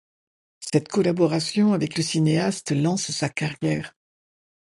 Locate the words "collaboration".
0.87-1.73